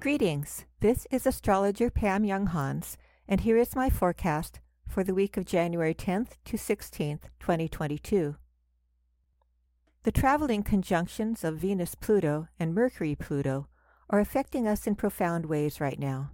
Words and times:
Greetings. 0.00 0.64
This 0.80 1.06
is 1.10 1.26
astrologer 1.26 1.90
Pam 1.90 2.22
Younghans, 2.22 2.96
and 3.28 3.42
here 3.42 3.58
is 3.58 3.76
my 3.76 3.90
forecast 3.90 4.58
for 4.88 5.04
the 5.04 5.12
week 5.12 5.36
of 5.36 5.44
January 5.44 5.92
10th 5.92 6.38
to 6.46 6.56
16th, 6.56 7.24
2022. 7.38 8.36
The 10.04 10.10
traveling 10.10 10.62
conjunctions 10.62 11.44
of 11.44 11.58
Venus 11.58 11.94
Pluto 11.94 12.48
and 12.58 12.74
Mercury 12.74 13.14
Pluto 13.14 13.68
are 14.08 14.20
affecting 14.20 14.66
us 14.66 14.86
in 14.86 14.94
profound 14.94 15.44
ways 15.44 15.82
right 15.82 15.98
now. 15.98 16.30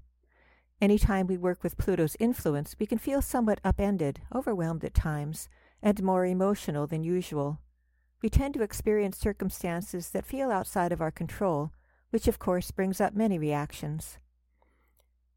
Anytime 0.81 1.27
we 1.27 1.37
work 1.37 1.65
with 1.65 1.77
Pluto's 1.77 2.17
influence, 2.21 2.77
we 2.79 2.87
can 2.87 2.99
feel 2.99 3.21
somewhat 3.21 3.59
upended, 3.65 4.21
overwhelmed 4.33 4.85
at 4.85 4.95
times, 4.95 5.49
and 5.83 6.05
more 6.05 6.25
emotional 6.25 6.87
than 6.87 7.03
usual. 7.03 7.59
We 8.23 8.29
tend 8.29 8.55
to 8.55 8.63
experience 8.63 9.19
circumstances 9.19 10.11
that 10.11 10.25
feel 10.25 10.53
outside 10.53 10.93
of 10.93 11.01
our 11.01 11.11
control 11.11 11.73
which 12.11 12.29
of 12.29 12.39
course 12.39 12.71
brings 12.71 13.01
up 13.01 13.15
many 13.15 13.39
reactions. 13.39 14.19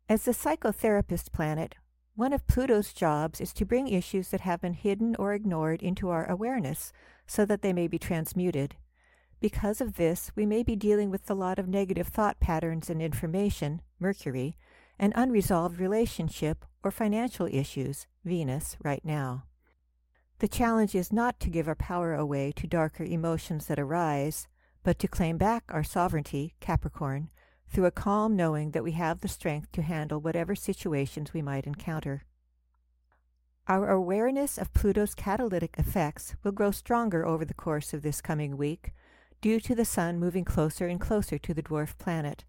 As 0.08 0.26
the 0.26 0.32
psychotherapist 0.32 1.32
planet, 1.32 1.76
one 2.16 2.34
of 2.34 2.48
Pluto's 2.48 2.94
jobs 2.94 3.40
is 3.40 3.54
to 3.54 3.66
bring 3.66 3.88
issues 3.88 4.30
that 4.30 4.42
have 4.42 4.60
been 4.60 4.74
hidden 4.74 5.16
or 5.18 5.34
ignored 5.34 5.82
into 5.82 6.10
our 6.10 6.30
awareness 6.30 6.92
so 7.28 7.46
that 7.46 7.62
they 7.62 7.72
may 7.72 7.88
be 7.88 7.98
transmuted. 7.98 8.76
Because 9.40 9.80
of 9.80 9.96
this, 9.96 10.32
we 10.36 10.46
may 10.46 10.64
be 10.64 10.76
dealing 10.76 11.10
with 11.12 11.30
a 11.30 11.34
lot 11.34 11.60
of 11.60 11.68
negative 11.68 12.08
thought 12.08 12.40
patterns 12.42 12.90
and 12.90 13.02
information, 13.02 13.82
Mercury, 14.00 14.58
and 14.98 15.14
unresolved 15.16 15.80
relationship 15.80 16.66
or 16.84 16.92
financial 16.92 17.48
issues, 17.50 18.06
Venus, 18.26 18.76
right 18.84 19.06
now. 19.06 19.46
The 20.40 20.48
challenge 20.48 20.96
is 20.96 21.14
not 21.14 21.40
to 21.42 21.50
give 21.50 21.68
our 21.68 21.76
power 21.76 22.14
away 22.14 22.52
to 22.58 22.68
darker 22.68 23.04
emotions 23.04 23.68
that 23.68 23.80
arise, 23.80 24.48
but 24.84 25.00
to 25.00 25.08
claim 25.08 25.38
back 25.38 25.64
our 25.70 25.84
sovereignty, 25.84 26.56
Capricorn, 26.60 27.30
through 27.68 27.86
a 27.86 27.92
calm 27.92 28.36
knowing 28.36 28.72
that 28.72 28.84
we 28.84 28.94
have 28.94 29.22
the 29.22 29.28
strength 29.28 29.72
to 29.72 29.82
handle 29.82 30.20
whatever 30.20 30.56
situations 30.56 31.34
we 31.34 31.42
might 31.42 31.68
encounter. 31.68 32.24
Our 33.68 33.90
awareness 33.90 34.58
of 34.58 34.74
Pluto's 34.74 35.14
catalytic 35.14 35.76
effects 35.78 36.36
will 36.44 36.52
grow 36.52 36.72
stronger 36.72 37.26
over 37.26 37.46
the 37.46 37.54
course 37.54 37.94
of 37.94 38.02
this 38.02 38.20
coming 38.20 38.58
week 38.58 38.94
due 39.42 39.60
to 39.60 39.76
the 39.76 39.86
Sun 39.86 40.20
moving 40.20 40.44
closer 40.44 40.88
and 40.88 41.00
closer 41.00 41.38
to 41.38 41.54
the 41.54 41.62
dwarf 41.62 41.98
planet. 41.98 42.46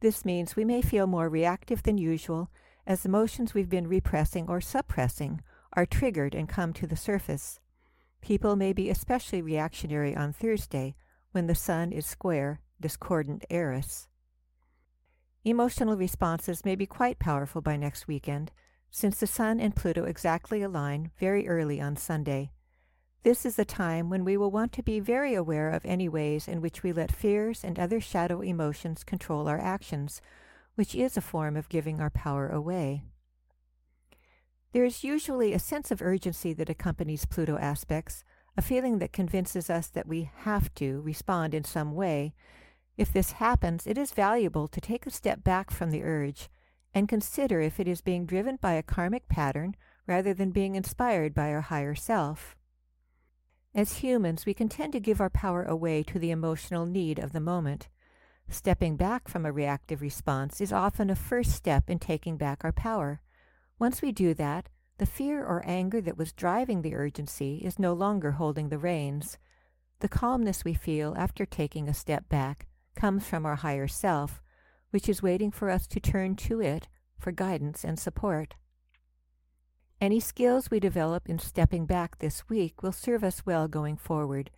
This 0.00 0.24
means 0.24 0.54
we 0.54 0.64
may 0.64 0.82
feel 0.82 1.06
more 1.06 1.28
reactive 1.28 1.82
than 1.82 1.96
usual 1.96 2.50
as 2.86 3.02
the 3.02 3.08
emotions 3.08 3.54
we've 3.54 3.70
been 3.70 3.88
repressing 3.88 4.48
or 4.48 4.60
suppressing 4.60 5.40
are 5.72 5.86
triggered 5.86 6.34
and 6.34 6.48
come 6.48 6.72
to 6.74 6.86
the 6.86 6.96
surface. 6.96 7.60
People 8.20 8.54
may 8.54 8.72
be 8.72 8.90
especially 8.90 9.40
reactionary 9.40 10.14
on 10.14 10.32
Thursday, 10.32 10.94
when 11.32 11.46
the 11.46 11.54
Sun 11.54 11.92
is 11.92 12.06
square 12.06 12.60
discordant 12.80 13.44
Eris. 13.50 14.08
Emotional 15.44 15.96
responses 15.96 16.64
may 16.64 16.76
be 16.76 16.86
quite 16.86 17.18
powerful 17.18 17.60
by 17.60 17.76
next 17.76 18.06
weekend, 18.06 18.52
since 18.90 19.18
the 19.18 19.26
Sun 19.26 19.58
and 19.58 19.74
Pluto 19.74 20.04
exactly 20.04 20.62
align 20.62 21.10
very 21.18 21.48
early 21.48 21.80
on 21.80 21.96
Sunday. 21.96 22.52
This 23.24 23.46
is 23.46 23.58
a 23.58 23.64
time 23.64 24.10
when 24.10 24.24
we 24.24 24.36
will 24.36 24.50
want 24.50 24.72
to 24.72 24.82
be 24.82 25.00
very 25.00 25.34
aware 25.34 25.70
of 25.70 25.84
any 25.84 26.08
ways 26.08 26.48
in 26.48 26.60
which 26.60 26.82
we 26.82 26.92
let 26.92 27.14
fears 27.14 27.64
and 27.64 27.78
other 27.78 28.00
shadow 28.00 28.40
emotions 28.40 29.04
control 29.04 29.48
our 29.48 29.60
actions, 29.60 30.20
which 30.74 30.94
is 30.94 31.16
a 31.16 31.20
form 31.20 31.56
of 31.56 31.68
giving 31.68 32.00
our 32.00 32.10
power 32.10 32.48
away. 32.48 33.04
There 34.72 34.84
is 34.84 35.04
usually 35.04 35.52
a 35.52 35.58
sense 35.58 35.90
of 35.90 36.02
urgency 36.02 36.52
that 36.54 36.70
accompanies 36.70 37.24
Pluto 37.24 37.58
aspects, 37.58 38.24
a 38.56 38.62
feeling 38.62 38.98
that 38.98 39.12
convinces 39.12 39.70
us 39.70 39.88
that 39.88 40.06
we 40.06 40.30
have 40.38 40.72
to 40.74 41.00
respond 41.00 41.54
in 41.54 41.64
some 41.64 41.94
way. 41.94 42.34
If 42.96 43.12
this 43.12 43.32
happens, 43.32 43.86
it 43.86 43.96
is 43.96 44.12
valuable 44.12 44.68
to 44.68 44.80
take 44.80 45.06
a 45.06 45.10
step 45.10 45.42
back 45.42 45.70
from 45.70 45.90
the 45.90 46.02
urge 46.02 46.48
and 46.94 47.08
consider 47.08 47.60
if 47.60 47.80
it 47.80 47.88
is 47.88 48.02
being 48.02 48.26
driven 48.26 48.56
by 48.56 48.72
a 48.72 48.82
karmic 48.82 49.28
pattern 49.28 49.74
rather 50.06 50.34
than 50.34 50.50
being 50.50 50.74
inspired 50.74 51.34
by 51.34 51.50
our 51.52 51.62
higher 51.62 51.94
self. 51.94 52.56
As 53.74 53.98
humans, 53.98 54.44
we 54.44 54.52
can 54.52 54.68
tend 54.68 54.92
to 54.92 55.00
give 55.00 55.20
our 55.20 55.30
power 55.30 55.62
away 55.62 56.02
to 56.02 56.18
the 56.18 56.30
emotional 56.30 56.84
need 56.84 57.18
of 57.18 57.32
the 57.32 57.40
moment. 57.40 57.88
Stepping 58.48 58.96
back 58.96 59.28
from 59.28 59.46
a 59.46 59.52
reactive 59.52 60.02
response 60.02 60.60
is 60.60 60.72
often 60.72 61.08
a 61.08 61.16
first 61.16 61.52
step 61.52 61.88
in 61.88 61.98
taking 61.98 62.36
back 62.36 62.64
our 62.64 62.72
power. 62.72 63.22
Once 63.78 64.02
we 64.02 64.12
do 64.12 64.34
that, 64.34 64.68
the 65.02 65.06
fear 65.06 65.44
or 65.44 65.64
anger 65.66 66.00
that 66.00 66.16
was 66.16 66.32
driving 66.32 66.82
the 66.82 66.94
urgency 66.94 67.56
is 67.64 67.76
no 67.76 67.92
longer 67.92 68.30
holding 68.30 68.68
the 68.68 68.78
reins. 68.78 69.36
The 69.98 70.08
calmness 70.08 70.64
we 70.64 70.74
feel 70.74 71.12
after 71.18 71.44
taking 71.44 71.88
a 71.88 71.92
step 71.92 72.28
back 72.28 72.68
comes 72.94 73.26
from 73.26 73.44
our 73.44 73.56
higher 73.56 73.88
self, 73.88 74.40
which 74.90 75.08
is 75.08 75.20
waiting 75.20 75.50
for 75.50 75.70
us 75.70 75.88
to 75.88 75.98
turn 75.98 76.36
to 76.36 76.60
it 76.60 76.86
for 77.18 77.32
guidance 77.32 77.82
and 77.82 77.98
support. 77.98 78.54
Any 80.00 80.20
skills 80.20 80.70
we 80.70 80.78
develop 80.78 81.28
in 81.28 81.40
stepping 81.40 81.84
back 81.84 82.18
this 82.18 82.48
week 82.48 82.80
will 82.80 82.92
serve 82.92 83.24
us 83.24 83.44
well 83.44 83.66
going 83.66 83.96
forward. 83.96 84.52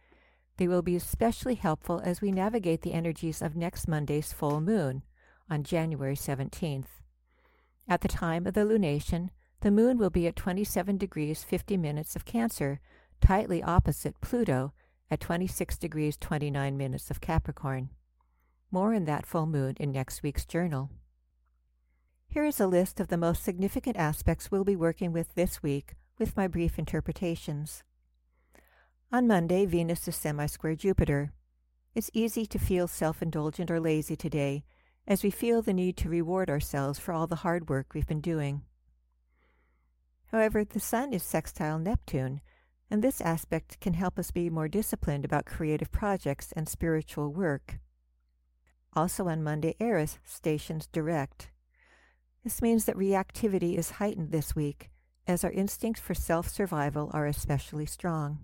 They 0.58 0.68
will 0.68 0.82
be 0.82 0.94
especially 0.94 1.54
helpful 1.54 2.02
as 2.04 2.20
we 2.20 2.30
navigate 2.32 2.82
the 2.82 2.92
energies 2.92 3.40
of 3.40 3.56
next 3.56 3.88
Monday's 3.88 4.34
full 4.34 4.60
moon 4.60 5.04
on 5.48 5.64
January 5.64 6.16
17th. 6.16 7.00
At 7.88 8.02
the 8.02 8.08
time 8.08 8.46
of 8.46 8.52
the 8.52 8.66
lunation, 8.66 9.30
the 9.64 9.70
moon 9.70 9.96
will 9.96 10.10
be 10.10 10.26
at 10.26 10.36
27 10.36 10.98
degrees 10.98 11.42
50 11.42 11.78
minutes 11.78 12.14
of 12.14 12.26
Cancer, 12.26 12.80
tightly 13.22 13.62
opposite 13.62 14.20
Pluto 14.20 14.74
at 15.10 15.20
26 15.20 15.78
degrees 15.78 16.18
29 16.18 16.76
minutes 16.76 17.10
of 17.10 17.22
Capricorn. 17.22 17.88
More 18.70 18.92
in 18.92 19.06
that 19.06 19.24
full 19.24 19.46
moon 19.46 19.74
in 19.80 19.90
next 19.90 20.22
week's 20.22 20.44
journal. 20.44 20.90
Here 22.28 22.44
is 22.44 22.60
a 22.60 22.66
list 22.66 23.00
of 23.00 23.08
the 23.08 23.16
most 23.16 23.42
significant 23.42 23.96
aspects 23.96 24.50
we'll 24.50 24.64
be 24.64 24.76
working 24.76 25.14
with 25.14 25.34
this 25.34 25.62
week 25.62 25.94
with 26.18 26.36
my 26.36 26.46
brief 26.46 26.78
interpretations. 26.78 27.82
On 29.10 29.26
Monday, 29.26 29.64
Venus 29.64 30.06
is 30.06 30.14
semi 30.14 30.44
square 30.44 30.74
Jupiter. 30.74 31.32
It's 31.94 32.10
easy 32.12 32.44
to 32.44 32.58
feel 32.58 32.86
self 32.86 33.22
indulgent 33.22 33.70
or 33.70 33.80
lazy 33.80 34.14
today 34.14 34.62
as 35.06 35.22
we 35.22 35.30
feel 35.30 35.62
the 35.62 35.72
need 35.72 35.96
to 35.96 36.10
reward 36.10 36.50
ourselves 36.50 36.98
for 36.98 37.14
all 37.14 37.26
the 37.26 37.36
hard 37.36 37.70
work 37.70 37.94
we've 37.94 38.06
been 38.06 38.20
doing. 38.20 38.60
However, 40.34 40.64
the 40.64 40.80
Sun 40.80 41.12
is 41.12 41.22
sextile 41.22 41.78
Neptune, 41.78 42.40
and 42.90 43.04
this 43.04 43.20
aspect 43.20 43.78
can 43.78 43.94
help 43.94 44.18
us 44.18 44.32
be 44.32 44.50
more 44.50 44.66
disciplined 44.66 45.24
about 45.24 45.46
creative 45.46 45.92
projects 45.92 46.50
and 46.56 46.68
spiritual 46.68 47.32
work. 47.32 47.78
Also 48.94 49.28
on 49.28 49.44
Monday, 49.44 49.76
Eris 49.78 50.18
stations 50.24 50.88
direct. 50.88 51.52
This 52.42 52.60
means 52.60 52.84
that 52.86 52.96
reactivity 52.96 53.78
is 53.78 54.02
heightened 54.02 54.32
this 54.32 54.56
week, 54.56 54.90
as 55.24 55.44
our 55.44 55.52
instincts 55.52 56.00
for 56.00 56.14
self 56.14 56.48
survival 56.48 57.12
are 57.14 57.26
especially 57.26 57.86
strong. 57.86 58.40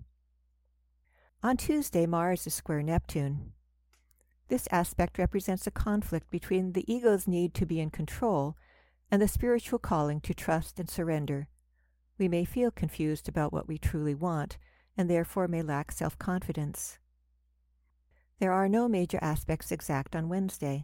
On 1.43 1.57
Tuesday, 1.57 2.05
Mars 2.05 2.47
is 2.47 2.53
square 2.53 2.81
Neptune. 2.81 3.51
This 4.47 4.65
aspect 4.71 5.17
represents 5.17 5.67
a 5.67 5.71
conflict 5.71 6.31
between 6.31 6.71
the 6.71 6.89
ego's 6.89 7.27
need 7.27 7.53
to 7.55 7.65
be 7.65 7.81
in 7.81 7.89
control 7.89 8.55
and 9.11 9.21
the 9.21 9.27
spiritual 9.27 9.77
calling 9.77 10.21
to 10.21 10.33
trust 10.33 10.79
and 10.79 10.89
surrender, 10.89 11.49
we 12.21 12.27
may 12.27 12.45
feel 12.45 12.69
confused 12.69 13.27
about 13.27 13.51
what 13.51 13.67
we 13.67 13.79
truly 13.79 14.13
want 14.13 14.59
and 14.95 15.09
therefore 15.09 15.47
may 15.47 15.63
lack 15.63 15.91
self 15.91 16.19
confidence. 16.19 16.99
There 18.39 18.51
are 18.51 18.69
no 18.69 18.87
major 18.87 19.17
aspects 19.23 19.71
exact 19.71 20.15
on 20.15 20.29
Wednesday. 20.29 20.83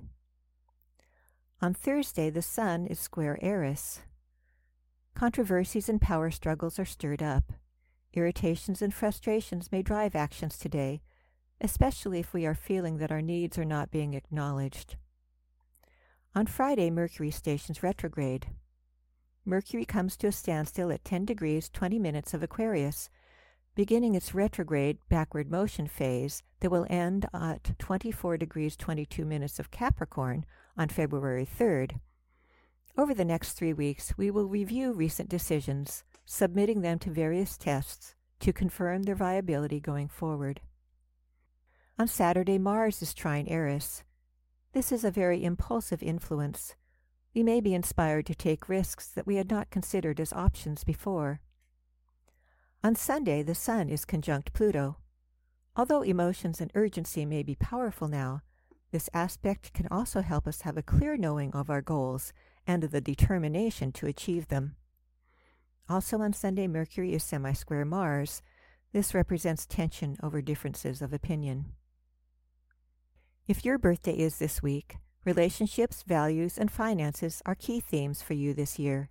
On 1.62 1.75
Thursday, 1.75 2.31
the 2.31 2.42
Sun 2.42 2.88
is 2.88 3.00
square 3.00 3.38
Eris. 3.39 4.01
Controversies 5.13 5.88
and 5.88 6.01
power 6.01 6.31
struggles 6.31 6.80
are 6.80 6.86
stirred 6.86 7.22
up. 7.22 7.54
Irritations 8.13 8.81
and 8.81 8.92
frustrations 8.92 9.72
may 9.72 9.84
drive 9.84 10.16
actions 10.16 10.57
today, 10.57 11.04
especially 11.62 12.19
if 12.19 12.34
we 12.34 12.48
are 12.48 12.56
feeling 12.56 12.98
that 12.98 13.12
our 13.12 13.22
needs 13.22 13.60
are 13.60 13.66
not 13.66 13.92
being 13.92 14.16
acknowledged. 14.16 14.95
On 16.34 16.48
Friday, 16.48 16.89
Mercury 16.89 17.30
stations 17.30 17.84
retrograde. 17.84 18.48
Mercury 19.48 19.86
comes 19.86 20.18
to 20.18 20.28
a 20.28 20.32
standstill 20.34 20.92
at 20.92 21.06
10 21.06 21.24
degrees 21.24 21.70
20 21.70 21.98
minutes 22.00 22.34
of 22.34 22.44
Aquarius, 22.44 23.10
beginning 23.76 24.14
its 24.14 24.36
retrograde 24.36 24.98
backward 25.08 25.50
motion 25.50 25.88
phase 25.88 26.44
that 26.60 26.70
will 26.70 26.86
end 26.90 27.30
at 27.34 27.80
24 27.80 28.36
degrees 28.36 28.76
22 28.76 29.24
minutes 29.24 29.58
of 29.58 29.72
Capricorn 29.72 30.46
on 30.78 30.90
February 30.90 31.48
3rd. 31.48 32.02
Over 32.98 33.14
the 33.14 33.24
next 33.24 33.54
three 33.54 33.72
weeks, 33.72 34.14
we 34.18 34.30
will 34.30 34.48
review 34.48 34.92
recent 34.92 35.30
decisions, 35.30 36.04
submitting 36.26 36.82
them 36.82 37.00
to 37.00 37.10
various 37.10 37.58
tests 37.58 38.16
to 38.42 38.52
confirm 38.52 39.04
their 39.04 39.16
viability 39.16 39.80
going 39.80 40.10
forward. 40.10 40.60
On 41.98 42.10
Saturday, 42.10 42.58
Mars 42.58 43.02
is 43.02 43.14
trine 43.14 43.48
Eris. 43.48 44.04
This 44.74 44.92
is 44.92 45.06
a 45.06 45.12
very 45.12 45.42
impulsive 45.46 46.04
influence 46.04 46.76
we 47.33 47.44
may 47.44 47.62
be 47.62 47.74
inspired 47.74 48.25
to 48.25 48.35
take 48.35 48.69
risks 48.69 49.07
that 49.07 49.27
we 49.27 49.35
had 49.35 49.50
not 49.50 49.69
considered 49.69 50.19
as 50.19 50.33
options 50.33 50.83
before. 50.83 51.39
On 52.83 52.95
Sunday, 52.95 53.44
the 53.44 53.56
Sun 53.56 53.89
is 53.89 54.06
conjunct 54.06 54.53
Pluto. 54.53 54.97
Although 55.75 56.01
emotions 56.01 56.59
and 56.59 56.71
urgency 56.74 57.25
may 57.25 57.44
be 57.44 57.56
powerful 57.56 58.07
now, 58.07 58.41
This 58.91 59.09
aspect 59.13 59.74
can 59.74 59.88
also 59.91 60.21
help 60.21 60.47
us 60.47 60.62
have 60.62 60.77
a 60.77 60.83
clear 60.83 61.18
knowing 61.18 61.51
of 61.53 61.69
our 61.69 61.81
goals 61.81 62.31
and 62.65 62.83
the 62.83 63.01
determination 63.01 63.91
to 63.94 64.07
achieve 64.07 64.47
them. 64.47 64.75
Also 65.89 66.19
on 66.19 66.33
Sunday, 66.33 66.68
Mercury 66.68 67.13
is 67.13 67.24
semi 67.24 67.53
square 67.53 67.85
Mars. 67.85 68.41
This 68.94 69.13
represents 69.13 69.65
tension 69.65 70.18
over 70.24 70.41
differences 70.41 71.01
of 71.01 71.13
opinion. 71.13 71.74
If 73.47 73.63
your 73.63 73.77
birthday 73.77 74.18
is 74.18 74.39
this 74.39 74.62
week, 74.62 74.97
relationships, 75.27 76.03
values, 76.07 76.57
and 76.57 76.71
finances 76.71 77.41
are 77.45 77.53
key 77.53 77.81
themes 77.81 78.21
for 78.21 78.33
you 78.33 78.53
this 78.53 78.79
year. 78.79 79.09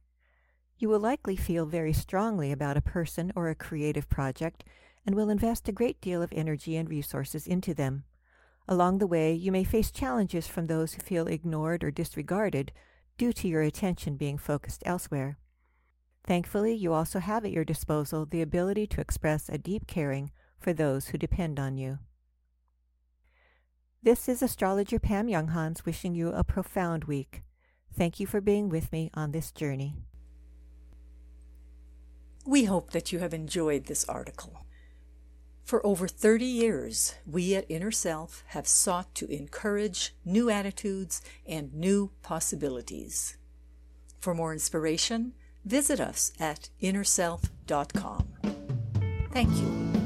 You 0.79 0.89
will 0.89 0.99
likely 0.99 1.37
feel 1.37 1.67
very 1.67 1.93
strongly 1.93 2.51
about 2.51 2.79
a 2.79 2.81
person 2.81 3.31
or 3.37 3.51
a 3.51 3.55
creative 3.55 4.09
project 4.09 4.65
and 5.05 5.15
will 5.15 5.29
invest 5.29 5.69
a 5.69 5.73
great 5.73 6.01
deal 6.01 6.23
of 6.23 6.33
energy 6.33 6.75
and 6.75 6.89
resources 6.89 7.47
into 7.47 7.75
them. 7.75 8.05
Along 8.67 8.97
the 8.97 9.07
way, 9.07 9.35
you 9.35 9.53
may 9.53 9.63
face 9.63 9.91
challenges 9.91 10.47
from 10.47 10.67
those 10.67 10.95
who 10.95 11.03
feel 11.03 11.27
ignored 11.27 11.85
or 11.85 11.91
disregarded 11.91 12.73
due 13.19 13.35
to 13.35 13.47
your 13.47 13.61
attention 13.61 14.17
being 14.17 14.39
focused 14.39 14.83
elsewhere. 14.87 15.37
Thankfully, 16.25 16.75
you 16.75 16.95
also 16.95 17.19
have 17.19 17.45
at 17.45 17.53
your 17.53 17.65
disposal 17.65 18.25
the 18.25 18.41
ability 18.41 18.87
to 18.87 19.03
express 19.03 19.51
a 19.51 19.59
deep 19.59 19.87
caring 19.87 20.31
for 20.59 20.73
those 20.73 21.09
who 21.09 21.19
depend 21.19 21.61
on 21.61 21.77
you. 21.77 21.99
This 24.07 24.29
is 24.29 24.41
astrologer 24.41 25.01
Pam 25.01 25.27
Younghans 25.27 25.85
wishing 25.85 26.15
you 26.15 26.29
a 26.29 26.45
profound 26.45 27.07
week. 27.07 27.43
Thank 27.93 28.21
you 28.21 28.27
for 28.29 28.41
being 28.41 28.69
with 28.69 28.93
me 28.93 29.11
on 29.15 29.33
this 29.33 29.51
journey. 29.51 29.97
We 32.47 32.67
hope 32.67 32.93
that 32.93 33.11
you 33.11 33.19
have 33.19 33.35
enjoyed 33.35 33.87
this 33.87 34.05
article. 34.05 34.65
For 35.65 35.85
over 35.85 36.07
30 36.07 36.45
years, 36.45 37.17
we 37.27 37.57
at 37.57 37.69
Inner 37.69 37.91
Self 37.91 38.45
have 38.51 38.69
sought 38.69 39.13
to 39.17 39.27
encourage 39.27 40.15
new 40.25 40.51
attitudes 40.51 41.21
and 41.45 41.75
new 41.75 42.13
possibilities. 42.23 43.37
For 44.21 44.37
more 44.37 44.53
inspiration, 44.53 45.33
visit 45.65 45.99
us 45.99 46.31
at 46.39 46.69
innerself.com. 46.81 48.29
Thank 49.33 49.51
you. 49.57 50.06